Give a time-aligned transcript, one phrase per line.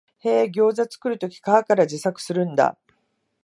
[0.21, 2.75] へえ、ギョウザ作るとき皮から自作するんだ